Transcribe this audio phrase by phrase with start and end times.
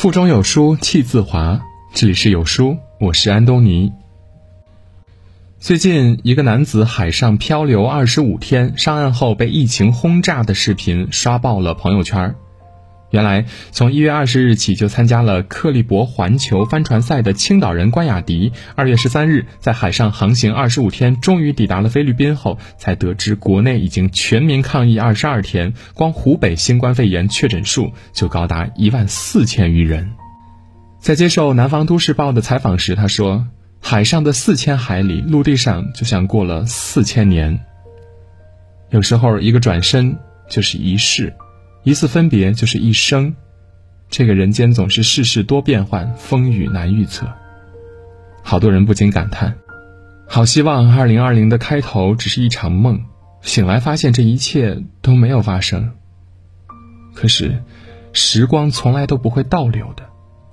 [0.00, 1.60] 腹中有书气自华，
[1.92, 3.92] 这里是有书，我是安东尼。
[5.58, 12.34] 最近，一个男子海上漂流二十五天，上岸后被疫情轰炸的视频刷爆了朋友圈儿。
[13.10, 30.08] 原来，从一月二十日起就参加了克利伯环球帆船赛的青岛人关雅迪，二月十三日在海上航行二十五天，终于抵达了菲律宾后，才得知国内已经全民抗疫二十二天，光湖北新冠肺炎确诊数就高达一万四千余人。
[31.00, 33.48] 在接受南方都市报的采访时，他说
[33.82, 37.58] ：“海上的四千海里，陆地上就像过了四千年。
[38.90, 40.16] 有时候，一个转身
[40.48, 41.34] 就是一世。”
[41.82, 43.34] 一次分别就是一生，
[44.08, 47.26] 这个人间总是世事多变幻，风雨难预测。
[48.42, 49.56] 好多人不禁感叹：
[50.26, 53.00] 好希望二零二零的开头只是一场梦，
[53.40, 55.92] 醒来发现这一切都没有发生。
[57.14, 57.62] 可是，
[58.12, 60.04] 时光从来都不会倒流的，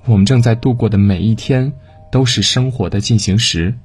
[0.06, 1.74] 我们正在度过的每一天
[2.12, 3.76] 都是生活的进行时。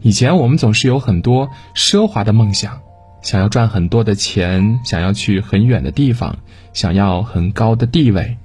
[0.00, 2.82] 以前我们总是有很多奢华的梦想。
[3.26, 6.38] 想要赚很多的钱，想要去很远的地方，
[6.72, 8.36] 想要很高的地位。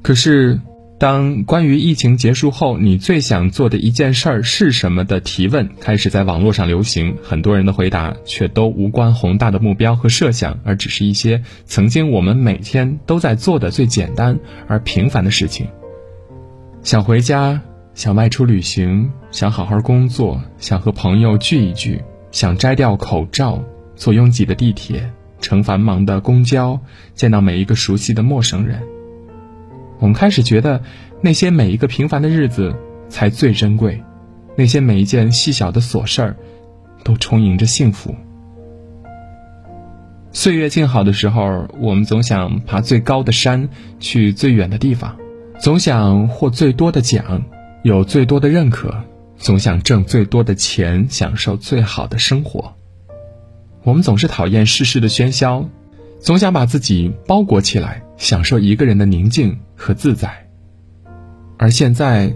[0.00, 0.60] 可是，
[0.96, 15.66] 当关于疫情结束后你最想做的一件事儿是什么的提问开始在网络上流行，很多人的回答却都无关宏大的目标和设想，而只是一些曾经我们每天都在做的最简单而平凡的事情。
[16.84, 17.60] 想回家，
[17.92, 22.00] 想外出旅行，想好好工作，想和朋友聚一聚。
[22.30, 23.62] 想摘掉口罩，
[23.96, 26.78] 坐拥挤的地铁，乘繁忙的公交，
[27.14, 28.82] 见到每一个熟悉的陌生人。
[29.98, 30.82] 我们开始觉得，
[31.20, 32.74] 那些每一个平凡的日子
[33.08, 34.02] 才最珍贵，
[34.56, 36.36] 那些每一件细小的琐事儿，
[37.02, 38.14] 都充盈着幸福。
[40.30, 45.16] 岁月静好的时候，我们总想爬最高的山，去最远的地方，
[45.58, 47.42] 总想获最多的奖，
[47.82, 48.94] 有最多的认可。
[49.38, 52.74] 总想挣最多的钱，享受最好的生活。
[53.84, 55.64] 我们总是讨厌世事的喧嚣，
[56.20, 60.46] 总想把自己包裹起来，享受一个人的宁静和自在。
[61.56, 62.32] 而现在，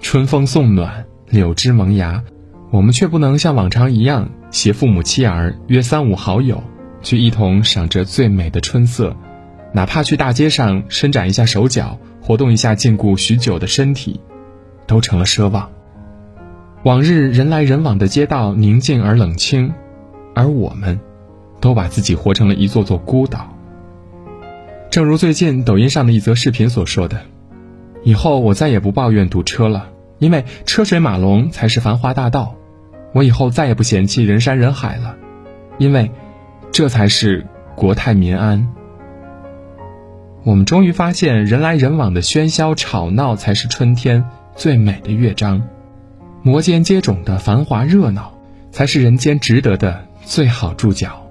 [0.00, 2.22] 春风送暖，柳枝萌芽，
[2.70, 6.62] 我们却不能像往常一样携父母妻儿约三五好友，
[7.02, 9.16] 去一同赏着最美的春色，
[9.72, 14.20] 哪怕去大街上伸展一下手脚，活动一下禁锢许久的身体，
[14.86, 15.70] 都成了奢望。
[16.86, 19.74] 往日人来人往的街道宁静而冷清，
[20.36, 21.00] 而我们，
[21.60, 23.52] 都把自己活成了一座座孤岛。
[24.88, 27.22] 正如最近抖音上的一则视频所说的
[28.06, 29.88] ：“以后我再也不抱怨堵车了，
[30.20, 32.54] 因为车水马龙才是繁华大道；
[33.12, 35.16] 我以后再也不嫌弃人山人海了，
[35.78, 36.12] 因为
[36.70, 38.68] 这才是国泰民安。”
[40.46, 44.24] 我们终于发现，人来人往的喧嚣吵闹才是春天
[44.54, 45.60] 最美的乐章。
[46.46, 48.32] 摩肩接踵的繁华热闹，
[48.70, 51.28] 才是人间值得的最好注脚。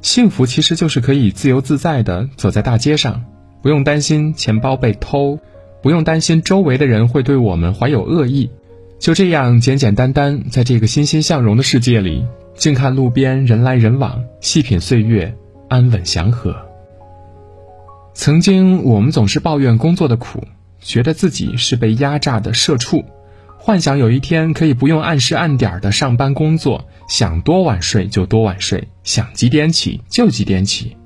[0.00, 3.22] 幸福其实就是可以自由自在的走在大街上，
[3.60, 5.38] 不用担心钱包被偷，
[5.82, 8.50] 不用担心周围的人会对我们怀有恶意，
[8.98, 15.36] 就这样简简单单在这个欣欣向荣的世界里，静看路边人来人往，细品岁月
[15.68, 16.56] 安稳祥和。
[18.14, 20.44] 曾经我们总是抱怨工作的苦，
[20.80, 23.04] 觉得自己是被压榨的社畜。
[23.66, 30.96] 幻想有一天可以不用按时按点的上班工作，想多晚睡就多晚睡，想几点起就几点起。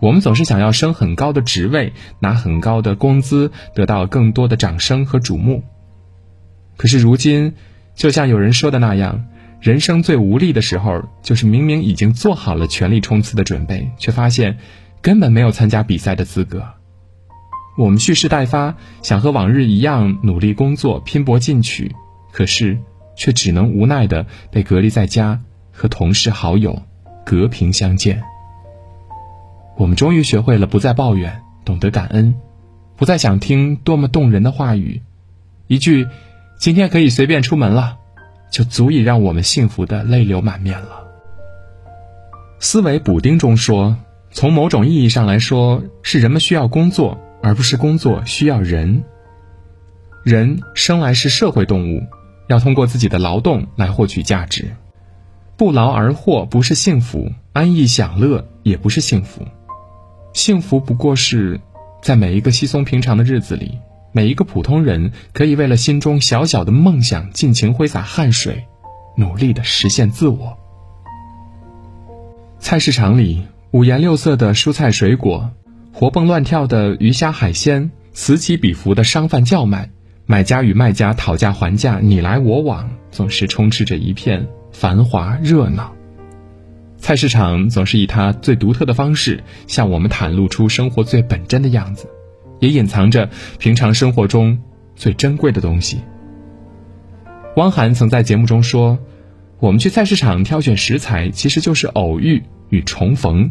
[0.00, 5.64] 我们总是想要升很高的职位，拿很高的工资，得到更多的掌声和瞩目。
[6.76, 7.54] 可是如今，
[7.96, 9.24] 就像有人说的那样，
[9.60, 14.56] 人生最无力的时候，就是明明已经做好了全力冲刺的准备，却发现
[15.02, 16.62] 根本没有参加比赛的资格。
[17.76, 21.94] 我们蓄势待发，想和往日一样努力工作、拼搏进取，
[22.32, 22.78] 可是
[23.16, 25.40] 却只能无奈的被隔离在家，
[25.72, 26.82] 和同事好友
[27.24, 28.22] 隔屏相见。
[29.76, 32.34] 我们终于学会了不再抱怨，懂得感恩，
[32.96, 35.02] 不再想听多么动人的话语，
[35.66, 36.06] 一句
[36.58, 37.98] “今天可以随便出门了”，
[38.50, 41.04] 就足以让我们幸福的泪流满面了。
[42.58, 43.98] 思维补丁中说
[44.32, 49.04] ：“从某种意义上来说，是人们需要工作。”而不是工作需要人。
[50.24, 52.02] 人生来是社会动物，
[52.48, 54.72] 要通过自己的劳动来获取价值。
[55.56, 59.46] 不劳而获不是幸福，安逸享乐也不是幸福。
[60.32, 61.60] 幸福不过是
[62.02, 63.78] 在每一个稀松平常的日子里，
[64.10, 68.66] 每一个普通人可以为了心中小小的梦想尽情挥洒汗水，
[69.16, 70.58] 努力的实现自我。
[72.58, 75.52] 菜市场里五颜六色的蔬菜水果。
[75.98, 79.88] 活蹦乱跳的鱼虾海鲜，此起彼伏的商贩叫卖，
[80.26, 85.94] 买家与卖家讨价还价，你来我往，总是充斥着一片繁华热闹。
[86.98, 92.06] 菜市场总是以它最独特的方式向我们袒露出生活最本真的样子，
[92.60, 94.58] 也隐藏着平常生活中
[94.96, 96.02] 最珍贵的东西。
[97.56, 98.98] 汪涵曾在节目中说
[99.60, 103.50] ：“我们去菜市场挑选食材，其实就是偶遇与重逢。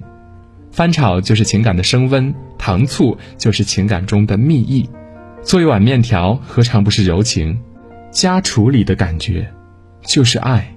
[0.76, 4.90] 翻炒就是情感的升温，糖醋就是情感中的蜜意。
[5.42, 7.58] 做一碗面条，何尝不是柔情？
[8.12, 9.50] 家厨里的感觉，
[10.02, 10.76] 就是爱。”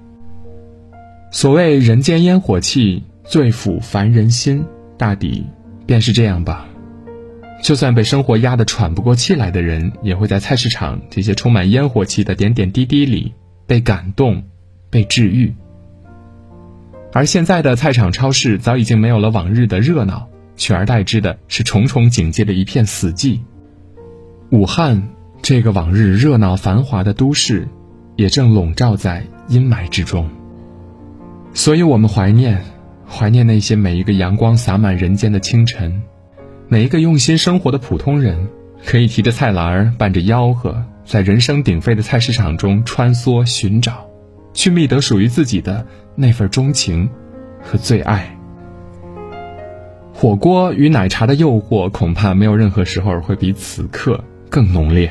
[1.31, 4.63] 所谓人间烟火气，最抚凡人心，
[4.97, 5.45] 大抵
[5.85, 6.65] 便是这样吧。
[7.61, 13.33] 就算被生活压得喘不过气来的人，也会在菜市场这些充满烟火气的点点滴滴里
[13.67, 14.43] 被感动、
[14.89, 15.53] 被治愈。
[17.11, 23.39] 而现在的菜场、超市早已经没有了往日的热闹，取而代之的是重重警戒的一片死寂。
[24.51, 25.09] 武汉
[25.41, 27.67] 这个往日热闹繁华的都市，
[28.15, 30.29] 也正笼罩在阴霾之中。
[31.53, 32.63] 所以我们怀念，
[33.07, 36.01] 怀念那些每一个阳光洒满人间的清晨，
[36.67, 38.47] 每一个用心生活的普通人，
[38.85, 44.05] 可以提着菜篮儿，伴着吆喝，在人声鼎沸的菜市场中穿梭寻找，
[44.59, 47.09] 去觅得属于自己的那份钟情
[47.63, 48.37] 和最爱。
[50.13, 55.09] 火锅与奶茶的诱惑，恐怕没有任何时候会比此刻更浓烈。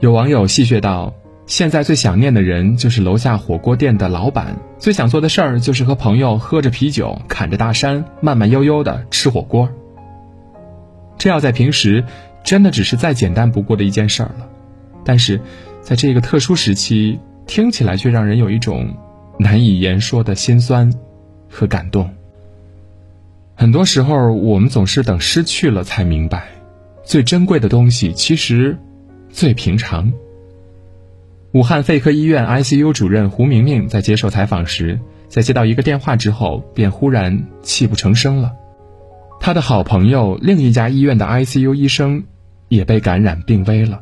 [0.00, 1.14] 有网友戏谑道。
[1.44, 9.68] 现在最想念的人就是楼下火锅店的老板，最想做的事儿就是和朋友喝着啤酒，侃着大山，慢慢悠悠的吃火锅。
[11.18, 12.04] 这要在平时，
[12.42, 14.48] 真的只是再简单不过的一件事儿了，
[15.04, 15.40] 但是，
[15.82, 17.18] 在这个特殊时期，
[17.54, 18.96] 听起来却让人有一种
[19.38, 20.90] 难以言说的心酸
[21.50, 22.08] 和感动。
[23.54, 26.48] 很多时候，我们总是等失去了才明白，
[27.04, 28.78] 最珍贵的东西其实
[29.28, 30.14] 最平常。
[31.52, 38.54] 武汉肺科医院 ICU 主任胡明明在接受采访时，在接到一个电话之后，便忽然泣不成声了。
[39.40, 42.24] 他的好朋友另一家医院的 ICU 医生
[42.70, 44.00] 也被感染病危了，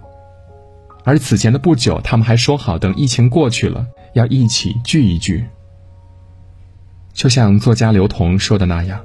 [1.05, 5.47] 而此前的不久，他们还说好等疫情过去了，要一起聚一聚。
[7.12, 9.05] 就像作家刘同说的那样：“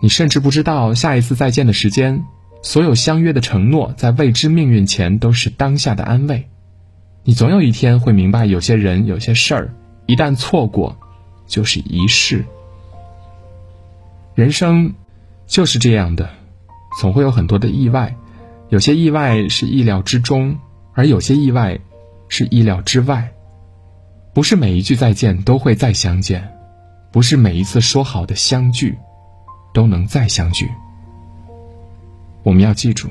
[0.00, 2.24] 你甚至不知道下一次再见的时间，
[2.62, 6.48] 所有相约的承诺，在未知命运前，都是当下的安慰。”
[7.22, 9.74] 你总有一天会明白，有些人、有些事儿，
[10.06, 10.96] 一旦错过，
[11.46, 12.46] 就是一世。
[14.34, 14.94] 人生
[15.46, 16.30] 就是这样的，
[16.98, 18.16] 总会有很多的意外，
[18.70, 20.58] 有些意外是意料之中，
[21.00, 21.78] 而有些意外
[22.28, 23.32] 是意料之外。
[24.34, 26.46] 不是每一句再见都会再相见，
[27.10, 28.98] 不是每一次说好的相聚
[29.72, 30.68] 都能再相聚。
[32.42, 33.08] 我们要记住，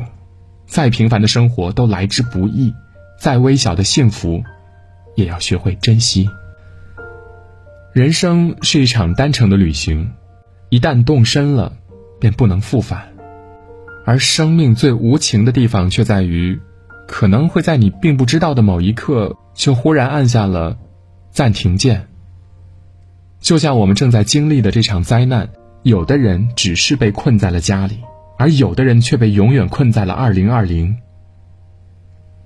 [0.67, 2.71] 再平凡的生活都来之不易。
[3.19, 4.43] 再微小的幸福，
[5.15, 6.29] 也要学会珍惜。
[7.91, 10.11] 人生是一场单程的旅行，
[10.69, 11.73] 一旦动身了，
[12.19, 13.09] 便不能复返。
[14.05, 16.61] 而生命最无情的地方，却在于，
[17.09, 20.77] 可能会在你并不知道的某一刻，就忽然按下了
[21.31, 22.07] 暂停键。
[23.39, 25.49] 就像我们正在经历的这场灾难，
[25.81, 27.97] 有的人只是被困在了家里，
[28.37, 30.95] 而有的人却被永远困在了二零二零。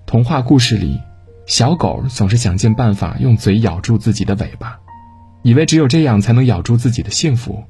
[0.05, 0.97] 童话故事里，
[1.45, 4.79] 小狗总是想尽办法用嘴咬住自己的尾巴，
[5.41, 7.65] 以为只有这样才能咬住自己的幸福。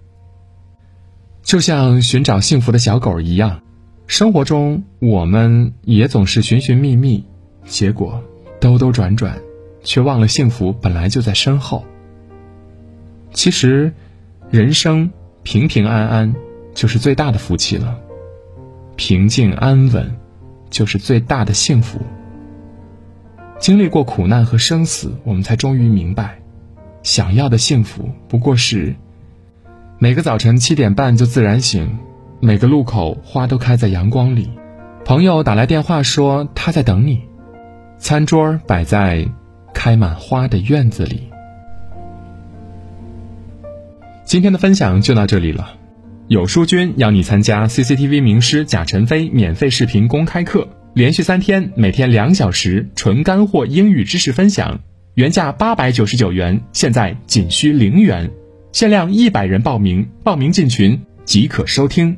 [1.41, 3.62] 就像寻找幸福的小狗一样，
[4.07, 7.23] 生活中我们也总是寻寻觅觅，
[7.65, 8.23] 结果
[8.59, 9.39] 兜兜转转，
[9.83, 11.85] 却忘了幸福本来就在身后。
[13.31, 13.91] 其实，
[14.51, 15.09] 人生
[15.41, 16.35] 平平安安
[16.75, 17.97] 就是最大的福气了，
[18.95, 20.15] 平静安稳
[20.69, 21.99] 就是最大的幸福。
[23.59, 26.39] 经历过苦难和生死，我们才终于明白，
[27.01, 28.95] 想要的幸福不过是
[29.97, 31.97] 每个早晨七点半就自然醒，
[32.45, 34.49] 每个路口花都开在阳光里，
[35.05, 37.21] 朋友打来电话说他在等你，
[37.99, 39.25] 餐桌摆在
[39.73, 41.29] 开满花的院子里。
[44.25, 45.77] 今天的分享就到这里了，
[46.27, 50.67] 有书君邀你参加 CCTV 名师贾晨飞免费视频公开课。
[50.93, 54.81] 连续三天，每天两小时纯干货英语知识分享，
[55.13, 58.29] 原价八百九十九元，现在仅需零元，
[58.73, 62.17] 限量一百人报名，报名进群即可收听。